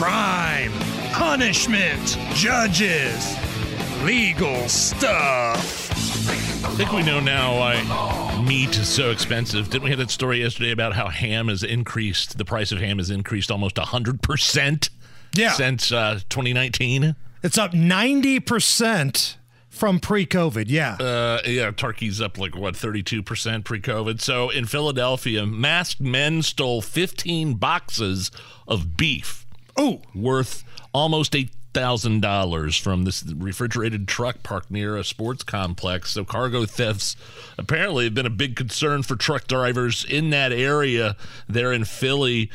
Crime, 0.00 0.72
punishment, 1.12 2.16
judges, 2.32 3.36
legal 4.02 4.66
stuff. 4.66 5.90
I 6.64 6.70
think 6.74 6.90
we 6.92 7.02
know 7.02 7.20
now 7.20 7.58
why 7.58 8.42
meat 8.48 8.78
is 8.78 8.88
so 8.88 9.10
expensive. 9.10 9.68
Didn't 9.68 9.84
we 9.84 9.90
have 9.90 9.98
that 9.98 10.08
story 10.10 10.40
yesterday 10.40 10.70
about 10.70 10.94
how 10.94 11.08
ham 11.08 11.48
has 11.48 11.62
increased? 11.62 12.38
The 12.38 12.46
price 12.46 12.72
of 12.72 12.78
ham 12.78 12.96
has 12.96 13.10
increased 13.10 13.50
almost 13.50 13.76
100% 13.76 14.88
Yeah. 15.34 15.52
since 15.52 15.92
uh, 15.92 16.20
2019. 16.30 17.14
It's 17.42 17.58
up 17.58 17.72
90% 17.72 19.36
from 19.68 20.00
pre 20.00 20.24
COVID. 20.24 20.64
Yeah. 20.68 20.94
Uh, 20.94 21.40
yeah, 21.44 21.72
turkey's 21.72 22.22
up 22.22 22.38
like 22.38 22.56
what 22.56 22.72
32% 22.72 23.64
pre-COVID. 23.64 24.22
So 24.22 24.48
in 24.48 24.64
Philadelphia, 24.64 25.44
masked 25.44 26.00
men 26.00 26.40
stole 26.40 26.80
15 26.80 27.54
boxes 27.56 28.30
of 28.66 28.96
beef 28.96 29.44
oh, 29.76 30.00
worth 30.14 30.64
almost 30.92 31.34
eight 31.36 31.50
thousand 31.72 32.20
dollars 32.20 32.76
from 32.76 33.04
this 33.04 33.22
refrigerated 33.36 34.08
truck 34.08 34.42
parked 34.42 34.70
near 34.72 34.96
a 34.96 35.04
sports 35.04 35.44
complex. 35.44 36.10
So 36.10 36.24
cargo 36.24 36.66
thefts 36.66 37.14
apparently 37.56 38.04
have 38.04 38.14
been 38.14 38.26
a 38.26 38.30
big 38.30 38.56
concern 38.56 39.04
for 39.04 39.14
truck 39.14 39.46
drivers 39.46 40.04
in 40.04 40.30
that 40.30 40.52
area 40.52 41.16
there 41.48 41.72
in 41.72 41.84
Philly, 41.84 42.50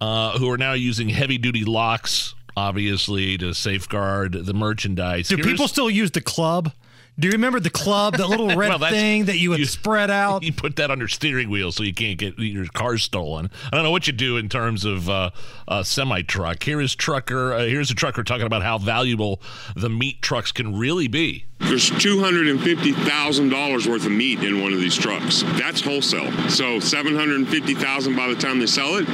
uh, 0.00 0.38
who 0.38 0.50
are 0.50 0.58
now 0.58 0.72
using 0.72 1.10
heavy 1.10 1.38
duty 1.38 1.64
locks, 1.64 2.34
obviously 2.56 3.38
to 3.38 3.54
safeguard 3.54 4.32
the 4.32 4.54
merchandise. 4.54 5.28
do 5.28 5.36
Here's- 5.36 5.48
people 5.52 5.68
still 5.68 5.88
use 5.90 6.10
the 6.10 6.20
club? 6.20 6.72
Do 7.18 7.28
you 7.28 7.32
remember 7.32 7.60
the 7.60 7.70
club, 7.70 8.18
that 8.18 8.28
little 8.28 8.48
red 8.56 8.68
Well, 8.78 8.90
thing 8.90 9.24
that 9.24 9.38
you 9.38 9.48
would 9.50 9.58
you- 9.60 9.64
spread 9.64 10.10
out? 10.10 10.42
You 10.46 10.52
put 10.52 10.76
that 10.76 10.90
on 10.90 10.98
your 10.98 11.08
steering 11.08 11.48
wheel 11.50 11.72
so 11.72 11.82
you 11.82 11.94
can't 11.94 12.18
get 12.18 12.38
your 12.38 12.66
car 12.66 12.98
stolen. 12.98 13.50
I 13.64 13.70
don't 13.70 13.82
know 13.84 13.90
what 13.90 14.06
you 14.06 14.12
do 14.12 14.36
in 14.36 14.48
terms 14.50 14.84
of 14.84 15.08
uh, 15.08 15.30
a 15.66 15.82
semi 15.84 16.20
truck. 16.22 16.62
Here 16.62 16.80
is 16.80 16.94
trucker. 16.94 17.54
Uh, 17.54 17.60
here's 17.64 17.90
a 17.90 17.94
trucker 17.94 18.22
talking 18.22 18.46
about 18.46 18.62
how 18.62 18.76
valuable 18.78 19.40
the 19.74 19.88
meat 19.88 20.20
trucks 20.22 20.52
can 20.52 20.76
really 20.78 21.08
be. 21.08 21.46
There's 21.60 21.90
$250,000 21.90 23.86
worth 23.88 24.04
of 24.06 24.12
meat 24.12 24.42
in 24.42 24.60
one 24.62 24.72
of 24.74 24.78
these 24.80 24.94
trucks. 24.96 25.42
That's 25.58 25.80
wholesale. 25.80 26.30
So 26.50 26.78
750,000 26.80 28.14
by 28.14 28.28
the 28.28 28.34
time 28.36 28.60
they 28.60 28.66
sell 28.66 28.96
it. 28.96 29.06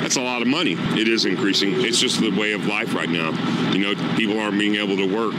That's 0.00 0.16
a 0.16 0.22
lot 0.22 0.42
of 0.42 0.48
money. 0.48 0.76
It 0.98 1.08
is 1.08 1.24
increasing. 1.24 1.72
It's 1.80 1.98
just 2.00 2.20
the 2.20 2.30
way 2.30 2.52
of 2.52 2.66
life 2.66 2.94
right 2.94 3.08
now. 3.08 3.30
You 3.72 3.78
know, 3.80 3.94
people 4.16 4.38
aren't 4.38 4.58
being 4.58 4.76
able 4.76 4.96
to 4.96 5.06
work. 5.12 5.34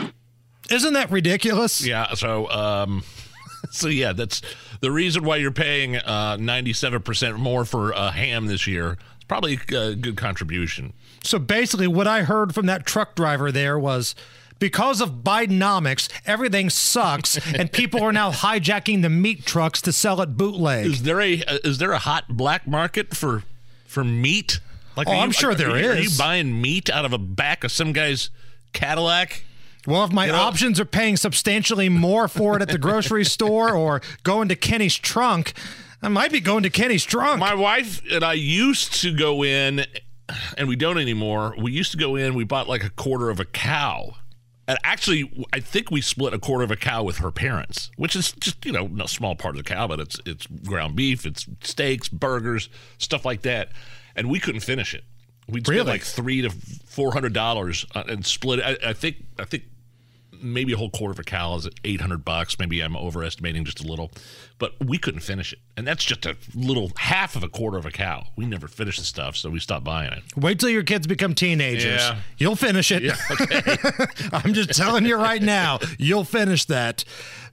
Isn't 0.72 0.94
that 0.94 1.12
ridiculous? 1.12 1.86
Yeah. 1.86 2.14
So, 2.14 2.50
um, 2.50 3.04
so 3.72 3.88
yeah, 3.88 4.14
that's 4.14 4.42
the 4.80 4.92
reason 4.92 5.24
why 5.24 5.38
you're 5.38 5.52
paying 5.52 5.98
uh, 5.98 6.38
97% 6.38 7.38
more 7.38 7.66
for 7.66 7.94
uh, 7.94 8.12
ham 8.12 8.48
this 8.48 8.66
year. 8.68 8.98
It's 9.16 9.26
probably 9.26 9.60
a 9.70 9.96
good 9.96 10.18
contribution. 10.18 10.94
So 11.24 11.38
basically, 11.40 11.88
what 11.88 12.08
I 12.08 12.24
heard 12.24 12.56
from 12.56 12.66
that 12.66 12.86
truck 12.86 13.16
driver 13.16 13.52
there 13.52 13.78
was 13.78 14.16
because 14.58 15.02
of 15.02 15.24
Bidenomics, 15.24 16.08
everything 16.26 16.70
sucks, 16.70 17.38
and 17.56 17.72
people 17.72 18.02
are 18.04 18.12
now 18.14 18.32
hijacking 18.32 19.02
the 19.02 19.10
meat 19.10 19.46
trucks 19.46 19.82
to 19.84 19.92
sell 19.92 20.22
it 20.22 20.38
bootleg. 20.38 20.86
Is 20.86 21.04
there 21.04 21.20
a 21.22 21.44
uh, 21.44 21.58
is 21.64 21.78
there 21.80 21.92
a 21.92 22.00
hot 22.00 22.26
black 22.30 22.66
market 22.68 23.16
for 23.16 23.44
for 23.86 24.04
meat? 24.04 24.60
Like, 24.98 25.08
Oh, 25.08 25.12
are 25.12 25.18
I'm 25.18 25.30
you- 25.30 25.34
sure 25.34 25.52
are 25.52 25.56
there 25.56 25.78
you- 25.80 25.90
Are 25.92 25.96
you 25.98 26.10
buying 26.18 26.60
meat 26.62 26.90
out 26.90 27.06
of 27.06 27.14
a 27.14 27.18
back 27.18 27.64
of 27.64 27.72
some 27.72 27.94
guy's 27.94 28.30
Cadillac? 28.74 29.44
Well, 29.88 30.04
if 30.04 30.12
my 30.12 30.26
You 30.28 30.32
know- 30.34 30.38
options 30.40 30.80
are 30.80 30.86
paying 30.86 31.18
substantially 31.18 31.90
more 31.90 32.28
for 32.28 32.56
it 32.56 32.62
at 32.62 32.68
the 32.70 32.78
grocery 32.78 33.26
store 33.38 33.74
or 33.74 34.02
going 34.24 34.48
to 34.50 34.56
Kenny's 34.56 34.96
trunk, 34.98 35.54
I 36.02 36.08
might 36.08 36.32
be 36.32 36.40
going 36.40 36.64
to 36.64 36.70
Kenny's 36.70 37.04
trunk. 37.06 37.40
My 37.40 37.54
wife 37.56 38.02
and 38.12 38.24
I 38.24 38.34
used 38.34 38.94
to 39.02 39.14
go 39.16 39.44
in, 39.44 39.86
and 40.58 40.68
we 40.68 40.76
don't 40.76 40.98
anymore. 40.98 41.56
We 41.60 41.72
used 41.72 41.92
to 41.92 41.98
go 41.98 42.16
in. 42.16 42.34
We 42.36 42.44
bought 42.44 42.68
like 42.68 42.84
a 42.84 42.90
quarter 42.90 43.30
of 43.30 43.40
a 43.40 43.46
cow. 43.46 44.16
And 44.68 44.78
actually, 44.84 45.30
I 45.52 45.60
think 45.60 45.92
we 45.92 46.00
split 46.02 46.34
a 46.34 46.40
quarter 46.40 46.64
of 46.64 46.72
a 46.72 46.76
cow 46.76 47.04
with 47.04 47.18
her 47.18 47.32
parents, 47.32 47.92
which 47.98 48.16
is 48.16 48.32
just 48.34 48.64
you 48.66 48.72
know 48.72 48.90
a 49.04 49.08
small 49.08 49.36
part 49.36 49.56
of 49.58 49.64
the 49.64 49.70
cow, 49.70 49.88
but 49.88 50.00
it's 50.00 50.20
it's 50.26 50.46
ground 50.48 50.96
beef, 50.96 51.26
it's 51.26 51.46
steaks, 51.62 52.08
burgers, 52.08 52.70
stuff 52.98 53.26
like 53.26 53.42
that, 53.42 53.72
and 54.16 54.30
we 54.30 54.40
couldn't 54.40 54.62
finish 54.62 54.94
it. 54.94 55.04
We'd 55.50 55.66
spend 55.66 55.78
Really? 55.80 55.90
like 55.92 56.04
three 56.04 56.42
to 56.44 56.52
four 56.86 57.12
hundred 57.12 57.34
dollars 57.34 57.86
uh, 57.96 58.04
and 58.08 58.26
split. 58.26 58.60
it. 58.60 58.80
I, 58.84 58.90
I 58.92 58.94
think 58.94 59.18
I 59.38 59.44
think 59.46 59.64
maybe 60.42 60.74
a 60.74 60.78
whole 60.78 60.90
quarter 60.90 61.12
of 61.12 61.20
a 61.20 61.24
cow 61.24 61.56
is 61.56 61.68
eight 61.84 62.02
hundred 62.02 62.26
bucks. 62.26 62.58
Maybe 62.60 62.82
I'm 62.82 62.96
overestimating 62.96 63.66
just 63.66 63.84
a 63.84 63.88
little, 63.88 64.12
but 64.60 64.74
we 64.84 64.98
couldn't 64.98 65.22
finish 65.22 65.54
it, 65.54 65.60
and 65.78 65.88
that's 65.88 66.04
just 66.04 66.26
a 66.26 66.36
little 66.56 66.92
half 66.98 67.36
of 67.36 67.44
a 67.44 67.50
quarter 67.50 67.78
of 67.78 67.86
a 67.86 67.92
cow. 67.92 68.26
We 68.36 68.46
never 68.46 68.68
finished 68.68 69.00
the 69.00 69.06
stuff, 69.06 69.36
so 69.36 69.50
we 69.50 69.60
stopped 69.60 69.84
buying 69.86 70.12
it. 70.14 70.24
Wait 70.36 70.60
till 70.60 70.70
your 70.70 70.84
kids 70.84 71.08
become 71.08 71.34
teenagers. 71.36 72.02
Yeah. 72.02 72.18
You'll 72.38 72.56
finish 72.56 72.92
it. 72.92 73.04
Yeah, 73.04 73.16
okay. 73.32 73.78
I'm 74.34 74.54
just 74.54 74.72
telling 74.76 75.06
you 75.06 75.16
right 75.16 75.42
now, 75.42 75.80
you'll 75.98 76.26
finish 76.26 76.66
that. 76.66 77.04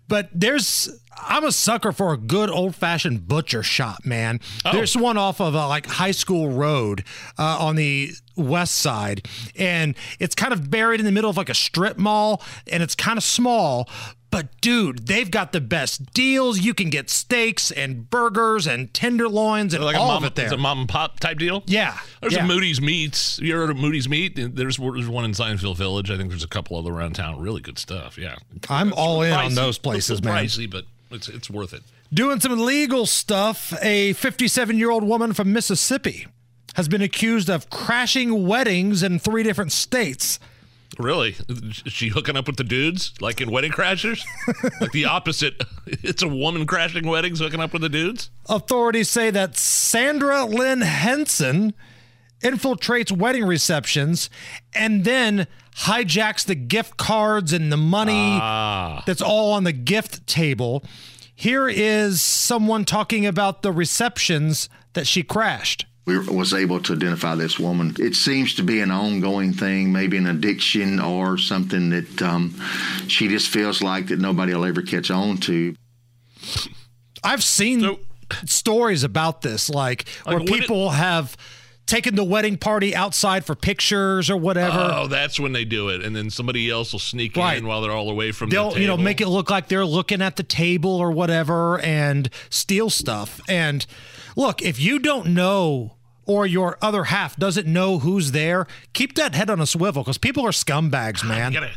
But 0.08 0.30
there's, 0.32 0.90
I'm 1.16 1.44
a 1.44 1.52
sucker 1.52 1.92
for 1.92 2.12
a 2.12 2.16
good 2.16 2.50
old 2.50 2.74
fashioned 2.74 3.28
butcher 3.28 3.62
shop, 3.62 4.04
man. 4.04 4.40
Oh. 4.64 4.72
There's 4.72 4.96
one 4.96 5.18
off 5.18 5.40
of 5.40 5.54
uh, 5.54 5.68
like 5.68 5.86
High 5.86 6.12
School 6.12 6.48
Road 6.48 7.04
uh, 7.38 7.58
on 7.60 7.76
the 7.76 8.12
west 8.36 8.76
side, 8.76 9.28
and 9.56 9.94
it's 10.18 10.34
kind 10.34 10.52
of 10.52 10.70
buried 10.70 11.00
in 11.00 11.06
the 11.06 11.12
middle 11.12 11.28
of 11.30 11.36
like 11.36 11.50
a 11.50 11.54
strip 11.54 11.98
mall, 11.98 12.42
and 12.70 12.82
it's 12.82 12.94
kind 12.94 13.18
of 13.18 13.22
small. 13.24 13.88
But 14.30 14.60
dude, 14.60 15.06
they've 15.06 15.30
got 15.30 15.52
the 15.52 15.60
best 15.60 16.12
deals. 16.12 16.58
You 16.60 16.74
can 16.74 16.90
get 16.90 17.08
steaks 17.08 17.70
and 17.70 18.10
burgers 18.10 18.66
and 18.66 18.92
tenderloins 18.92 19.72
and 19.72 19.82
like 19.82 19.96
a 19.96 19.98
all 19.98 20.08
mom, 20.08 20.22
of 20.24 20.26
it 20.28 20.34
there. 20.34 20.44
it's 20.46 20.54
a 20.54 20.58
mom 20.58 20.80
and 20.80 20.88
pop 20.88 21.18
type 21.18 21.38
deal. 21.38 21.62
Yeah, 21.66 21.98
There's 22.20 22.34
yeah. 22.34 22.44
a 22.44 22.46
Moody's 22.46 22.80
Meats. 22.80 23.38
You 23.38 23.54
ever 23.54 23.62
heard 23.62 23.70
of 23.70 23.78
Moody's 23.78 24.08
Meat? 24.08 24.34
There's, 24.36 24.76
there's 24.76 25.08
one 25.08 25.24
in 25.24 25.32
Seinfeld 25.32 25.76
Village. 25.76 26.10
I 26.10 26.16
think 26.18 26.28
there's 26.28 26.44
a 26.44 26.48
couple 26.48 26.76
other 26.78 26.92
around 26.92 27.14
town. 27.14 27.40
Really 27.40 27.62
good 27.62 27.78
stuff. 27.78 28.18
Yeah. 28.18 28.36
I'm 28.68 28.92
all 28.92 29.22
in 29.22 29.32
on 29.32 29.54
those 29.54 29.78
places, 29.78 30.18
It's 30.18 30.24
man. 30.24 30.44
Pricey, 30.44 30.70
but 30.70 30.84
it's 31.10 31.28
it's 31.28 31.48
worth 31.48 31.72
it. 31.72 31.82
Doing 32.12 32.40
some 32.40 32.58
legal 32.58 33.06
stuff, 33.06 33.72
a 33.82 34.12
57 34.14 34.78
year 34.78 34.90
old 34.90 35.04
woman 35.04 35.32
from 35.32 35.52
Mississippi 35.52 36.26
has 36.74 36.86
been 36.86 37.02
accused 37.02 37.48
of 37.48 37.70
crashing 37.70 38.46
weddings 38.46 39.02
in 39.02 39.18
three 39.18 39.42
different 39.42 39.72
states. 39.72 40.38
Really? 40.98 41.36
Is 41.48 41.92
she 41.92 42.08
hooking 42.08 42.36
up 42.36 42.46
with 42.46 42.56
the 42.56 42.64
dudes 42.64 43.12
like 43.20 43.40
in 43.40 43.50
Wedding 43.50 43.72
Crashers? 43.72 44.24
like 44.80 44.92
the 44.92 45.04
opposite. 45.04 45.62
It's 45.90 46.22
a 46.22 46.28
woman 46.28 46.66
crashing 46.66 47.06
weddings, 47.06 47.40
hooking 47.40 47.60
up 47.60 47.72
with 47.72 47.80
the 47.80 47.88
dudes. 47.88 48.28
Authorities 48.46 49.08
say 49.08 49.30
that 49.30 49.56
Sandra 49.56 50.44
Lynn 50.44 50.82
Henson 50.82 51.72
infiltrates 52.42 53.10
wedding 53.10 53.46
receptions 53.46 54.28
and 54.74 55.06
then 55.06 55.46
hijacks 55.76 56.44
the 56.44 56.54
gift 56.54 56.98
cards 56.98 57.54
and 57.54 57.72
the 57.72 57.78
money 57.78 58.38
ah. 58.40 59.02
that's 59.06 59.22
all 59.22 59.52
on 59.52 59.64
the 59.64 59.72
gift 59.72 60.26
table. 60.26 60.84
Here 61.34 61.68
is 61.68 62.20
someone 62.20 62.84
talking 62.84 63.24
about 63.24 63.62
the 63.62 63.72
receptions 63.72 64.68
that 64.92 65.06
she 65.06 65.22
crashed. 65.22 65.86
We 66.08 66.18
was 66.18 66.54
able 66.54 66.80
to 66.80 66.94
identify 66.94 67.34
this 67.34 67.58
woman. 67.58 67.94
It 67.98 68.14
seems 68.14 68.54
to 68.54 68.62
be 68.62 68.80
an 68.80 68.90
ongoing 68.90 69.52
thing, 69.52 69.92
maybe 69.92 70.16
an 70.16 70.26
addiction 70.26 70.98
or 71.00 71.36
something 71.36 71.90
that 71.90 72.22
um, 72.22 72.58
she 73.08 73.28
just 73.28 73.48
feels 73.50 73.82
like 73.82 74.06
that 74.06 74.18
nobody 74.18 74.54
will 74.54 74.64
ever 74.64 74.80
catch 74.80 75.10
on 75.10 75.36
to. 75.38 75.74
I've 77.22 77.44
seen 77.44 77.80
So- 77.80 78.00
stories 78.46 79.04
about 79.04 79.42
this, 79.42 79.68
like, 79.68 80.08
where 80.24 80.38
what 80.38 80.48
it- 80.48 80.54
people 80.60 80.90
have 80.90 81.36
taken 81.86 82.14
the 82.14 82.24
wedding 82.24 82.56
party 82.56 82.94
outside 82.94 83.44
for 83.44 83.54
pictures 83.54 84.30
or 84.30 84.36
whatever. 84.38 84.92
Oh, 84.94 85.06
that's 85.08 85.38
when 85.38 85.52
they 85.52 85.64
do 85.66 85.88
it, 85.88 86.02
and 86.02 86.14
then 86.16 86.30
somebody 86.30 86.70
else 86.70 86.92
will 86.92 86.98
sneak 87.00 87.36
Right. 87.36 87.56
in 87.58 87.66
while 87.66 87.80
they're 87.82 87.92
all 87.92 88.08
away 88.10 88.32
from 88.32 88.48
the 88.50 88.56
table. 88.56 88.68
They'll, 88.70 88.74
the 88.76 88.80
you 88.82 88.86
know, 88.86 88.96
make 88.96 89.20
it 89.20 89.28
look 89.28 89.50
like 89.50 89.68
they're 89.68 89.86
looking 89.86 90.20
at 90.22 90.36
the 90.36 90.42
table 90.42 90.90
or 90.90 91.10
whatever 91.10 91.78
and 91.80 92.28
steal 92.50 92.88
stuff. 92.90 93.40
And 93.48 93.84
look, 94.36 94.60
if 94.62 94.78
you 94.78 94.98
don't 94.98 95.28
know 95.28 95.94
or 96.28 96.46
your 96.46 96.78
other 96.80 97.04
half 97.04 97.36
doesn't 97.36 97.66
know 97.66 97.98
who's 97.98 98.30
there, 98.30 98.68
keep 98.92 99.16
that 99.16 99.34
head 99.34 99.50
on 99.50 99.60
a 99.60 99.66
swivel 99.66 100.04
because 100.04 100.18
people 100.18 100.46
are 100.46 100.50
scumbags, 100.50 101.24
ah, 101.24 101.28
man. 101.28 101.52
You 101.52 101.60
gotta 101.60 101.72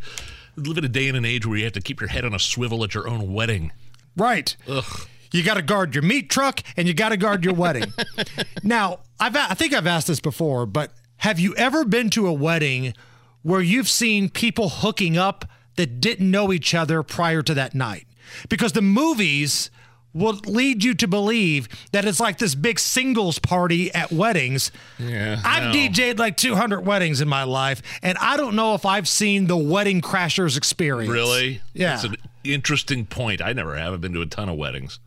live 0.57 0.77
in 0.77 0.85
a 0.85 0.89
day 0.89 1.07
and 1.07 1.17
an 1.17 1.25
age 1.25 1.47
where 1.47 1.57
you 1.57 1.63
have 1.63 1.73
to 1.73 1.81
keep 1.81 1.99
your 1.99 2.09
head 2.09 2.25
on 2.25 2.35
a 2.35 2.39
swivel 2.39 2.83
at 2.83 2.93
your 2.93 3.07
own 3.07 3.33
wedding. 3.33 3.71
Right. 4.15 4.55
Ugh. 4.67 5.07
You 5.31 5.43
got 5.43 5.53
to 5.53 5.61
guard 5.61 5.95
your 5.95 6.01
meat 6.01 6.29
truck 6.29 6.59
and 6.75 6.89
you 6.89 6.93
got 6.93 7.09
to 7.09 7.17
guard 7.17 7.45
your 7.45 7.53
wedding. 7.53 7.93
now, 8.63 8.99
I've, 9.17 9.33
I 9.33 9.53
think 9.53 9.73
I've 9.73 9.87
asked 9.87 10.07
this 10.07 10.19
before, 10.19 10.65
but 10.65 10.91
have 11.17 11.39
you 11.39 11.55
ever 11.55 11.85
been 11.85 12.09
to 12.09 12.27
a 12.27 12.33
wedding 12.33 12.93
where 13.41 13.61
you've 13.61 13.87
seen 13.87 14.27
people 14.27 14.67
hooking 14.67 15.17
up 15.17 15.45
that 15.77 16.01
didn't 16.01 16.29
know 16.29 16.51
each 16.51 16.75
other 16.75 17.01
prior 17.01 17.41
to 17.43 17.53
that 17.53 17.73
night? 17.73 18.07
Because 18.49 18.73
the 18.73 18.81
movies 18.81 19.71
will 20.13 20.33
lead 20.45 20.83
you 20.83 20.93
to 20.95 21.07
believe 21.07 21.67
that 21.91 22.05
it's 22.05 22.19
like 22.19 22.37
this 22.37 22.55
big 22.55 22.79
singles 22.79 23.39
party 23.39 23.93
at 23.93 24.11
weddings. 24.11 24.71
Yeah, 24.99 25.41
I've 25.43 25.73
no. 25.73 25.79
DJ'd 25.79 26.19
like 26.19 26.37
200 26.37 26.81
weddings 26.81 27.21
in 27.21 27.27
my 27.27 27.43
life, 27.43 27.81
and 28.03 28.17
I 28.19 28.37
don't 28.37 28.55
know 28.55 28.73
if 28.75 28.85
I've 28.85 29.07
seen 29.07 29.47
the 29.47 29.57
wedding 29.57 30.01
crashers 30.01 30.57
experience. 30.57 31.11
Really? 31.11 31.61
Yeah. 31.73 31.91
That's 31.91 32.03
an 32.05 32.15
interesting 32.43 33.05
point. 33.05 33.41
I 33.41 33.53
never 33.53 33.75
have. 33.77 33.93
I've 33.93 34.01
been 34.01 34.13
to 34.13 34.21
a 34.21 34.25
ton 34.25 34.49
of 34.49 34.57
weddings. 34.57 34.99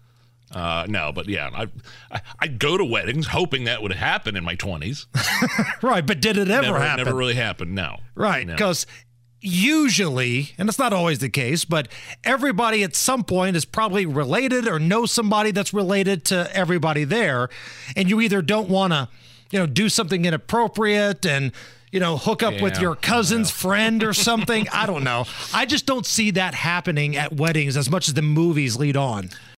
Uh, 0.52 0.86
no, 0.88 1.10
but 1.10 1.28
yeah, 1.28 1.50
I, 1.52 1.66
I 2.12 2.20
I 2.38 2.46
go 2.46 2.78
to 2.78 2.84
weddings 2.84 3.26
hoping 3.26 3.64
that 3.64 3.82
would 3.82 3.92
happen 3.92 4.36
in 4.36 4.44
my 4.44 4.54
twenties. 4.54 5.06
Right, 5.82 6.06
but 6.06 6.20
did 6.20 6.36
it 6.38 6.48
ever 6.48 6.62
never, 6.68 6.78
happen? 6.80 7.04
never 7.04 7.16
really 7.16 7.34
happened. 7.34 7.74
No. 7.74 7.98
Right, 8.14 8.46
No. 8.46 8.54
Usually, 9.44 10.52
and 10.56 10.68
it's 10.68 10.78
not 10.78 10.92
always 10.92 11.18
the 11.18 11.28
case, 11.28 11.64
but 11.64 11.88
everybody 12.24 12.82
at 12.82 12.96
some 12.96 13.22
point 13.22 13.56
is 13.56 13.64
probably 13.64 14.06
related 14.06 14.66
or 14.66 14.78
knows 14.78 15.12
somebody 15.12 15.50
that's 15.50 15.74
related 15.74 16.24
to 16.26 16.48
everybody 16.56 17.04
there, 17.04 17.50
and 17.94 18.08
you 18.08 18.20
either 18.20 18.40
don't 18.40 18.68
want 18.68 18.92
to, 18.92 19.08
you 19.50 19.58
know, 19.58 19.66
do 19.66 19.88
something 19.88 20.24
inappropriate 20.24 21.26
and 21.26 21.52
you 21.92 22.00
know 22.00 22.16
hook 22.16 22.42
up 22.42 22.60
with 22.60 22.80
your 22.80 22.96
cousin's 22.96 23.50
friend 23.50 24.02
or 24.02 24.12
something. 24.28 24.66
I 24.72 24.86
don't 24.86 25.04
know. 25.04 25.26
I 25.52 25.66
just 25.66 25.86
don't 25.86 26.06
see 26.06 26.30
that 26.32 26.54
happening 26.54 27.16
at 27.16 27.34
weddings 27.34 27.76
as 27.76 27.90
much 27.90 28.08
as 28.08 28.14
the 28.14 28.22
movies 28.22 28.76
lead 28.76 28.96
on. 28.96 29.28